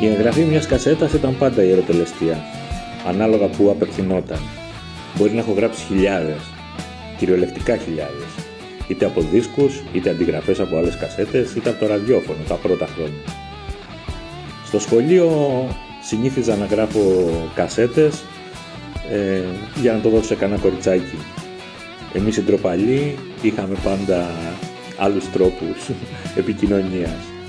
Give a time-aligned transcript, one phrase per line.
[0.00, 2.44] Η εγγραφή μιας κασέτας ήταν πάντα η ερωτελεστία,
[3.06, 4.38] ανάλογα που απευθυνόταν.
[5.16, 6.40] Μπορεί να έχω γράψει χιλιάδες,
[7.18, 8.30] κυριολεκτικά χιλιάδες,
[8.88, 13.22] είτε από δίσκους, είτε αντιγραφές από άλλες κασέτες, είτε από το ραδιόφωνο τα πρώτα χρόνια.
[14.66, 15.30] Στο σχολείο
[16.02, 18.22] συνήθιζα να γράφω κασέτες
[19.10, 19.40] ε,
[19.80, 21.18] για να το δώσω σε κανένα κοριτσάκι.
[22.14, 24.30] Εμείς οι ντροπαλοί είχαμε πάντα
[24.98, 25.90] άλλους τρόπους
[26.40, 27.39] επικοινωνίας.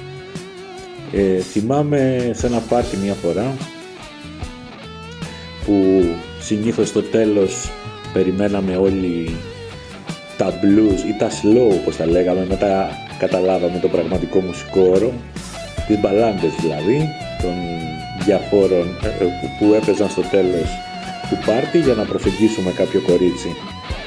[1.13, 3.55] Ε, θυμάμαι σε ένα πάρτι μια φορά
[5.65, 6.05] που
[6.39, 7.71] συνήθως στο τέλος
[8.13, 9.35] περιμέναμε όλοι
[10.37, 15.13] τα blues ή τα slow όπως τα λέγαμε μετά καταλάβαμε το πραγματικό μουσικό όρο
[15.87, 17.09] τις μπαλάντες δηλαδή
[17.41, 17.53] των
[18.25, 19.27] διαφόρων ε, ε,
[19.59, 20.69] που έπαιζαν στο τέλος
[21.29, 23.55] του πάρτι για να προσεγγίσουμε κάποιο κορίτσι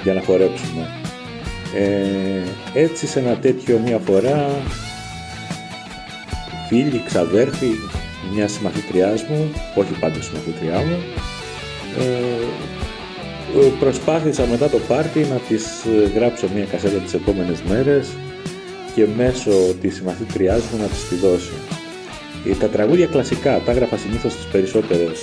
[0.03, 0.89] για να χορέψουμε.
[1.75, 4.49] Ε, έτσι σε ένα τέτοιο μια φορά
[6.69, 7.71] φίλοι, ξαδέρφοι
[8.35, 10.99] μια συμμαθητριάς μου, όχι πάντα συμμαθητριά μου,
[11.99, 15.65] ε, προσπάθησα μετά το πάρτι να της
[16.15, 18.09] γράψω μια κασέτα τις επόμενες μέρες
[18.95, 21.53] και μέσω της συμμαθήτριάς μου να της τη δώσω.
[22.51, 25.19] Ε, τα τραγούδια κλασικά τα έγραφα συνήθως στις περισσότερες,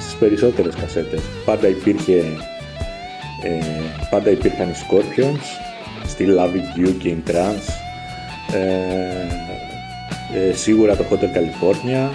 [0.00, 1.20] στις περισσότερες κασέτες.
[1.44, 2.24] Πάντα υπήρχε
[3.44, 3.60] ε,
[4.10, 5.44] πάντα υπήρχαν οι Scorpions
[6.06, 7.68] στη Love You και in Trance
[8.54, 9.44] ε,
[10.34, 12.10] ε, σίγουρα το Hotel California.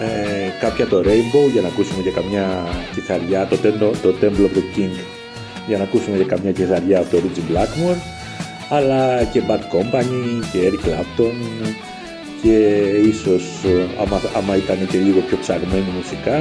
[0.00, 3.46] Ε, κάποια το Rainbow για να ακούσουμε και καμιά κιθαριά.
[3.46, 3.56] Το,
[4.02, 4.96] το Temple of the King
[5.66, 8.00] για να ακούσουμε και καμιά κιθαριά από το Richie Blackmore.
[8.68, 11.34] Αλλά και Bad Company και Eric Clapton
[12.42, 12.56] και
[13.12, 13.44] ίσως
[14.00, 16.36] άμα, άμα ήταν και λίγο πιο ψαγμένη μουσικά.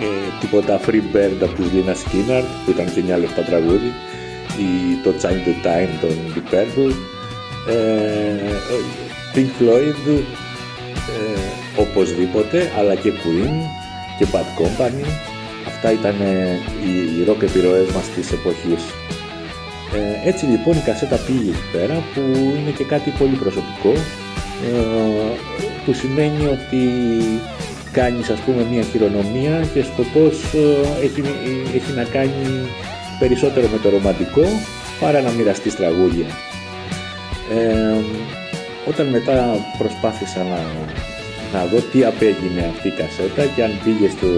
[0.00, 3.92] Ε, τίποτα Free Bird από τους Lina Skinner που ήταν και μια λεφτά τραγούδι.
[4.58, 4.68] Ή
[5.02, 6.94] το Time to Time των Deep Purple.
[7.68, 8.43] Ε,
[9.34, 13.54] Pink Floyd ε, οπωσδήποτε αλλά και Queen
[14.18, 15.06] και Bad Company
[15.66, 16.14] αυτά ήταν
[16.84, 18.82] οι, οι rock επιρροές μας της εποχής
[19.94, 22.20] ε, έτσι λοιπόν η κασέτα πήγε εκεί πέρα που
[22.58, 23.92] είναι και κάτι πολύ προσωπικό
[24.64, 25.38] ε,
[25.84, 26.82] που σημαίνει ότι
[27.92, 31.22] κάνεις ας πούμε μια χειρονομία και σκοπός ε, έχει,
[31.74, 32.68] έχει να κάνει
[33.18, 34.42] περισσότερο με το ρομαντικό
[35.00, 36.26] παρά να μοιραστείς τραγούδια.
[37.54, 37.94] Ε,
[38.90, 39.36] όταν μετά
[39.78, 40.60] προσπάθησα να,
[41.54, 44.30] να δω τι απέγινε αυτή η κασέτα και αν πήγε στο,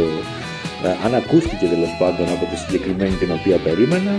[0.86, 4.14] ε, αν ακούστηκε τέλος πάντων από τη συγκεκριμένη την οποία περίμενα,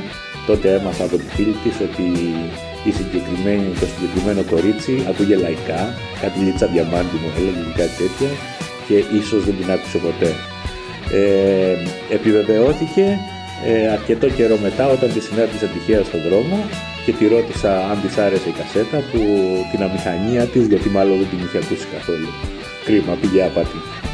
[0.48, 2.08] τότε έμαθα από τη φίλη της ότι
[2.90, 5.82] η συγκεκριμένη, το συγκεκριμένο κορίτσι ακούγε λαϊκά,
[6.22, 8.30] κάτι λίτσα διαμάντι μου έλεγε κάτι τέτοιο
[8.88, 10.32] και ίσως δεν την άκουσε ποτέ.
[11.20, 11.76] Ε,
[12.16, 13.06] επιβεβαιώθηκε
[13.66, 16.58] ε, αρκετό καιρό μετά όταν της συνάντησα τυχαία στον δρόμο
[17.07, 19.19] και τη ρώτησα αν της άρεσε η κασέτα που
[19.72, 22.28] την αμηχανία της γιατί μάλλον δεν την είχε ακούσει καθόλου.
[22.85, 24.06] Κρίμα, πήγε άπατη.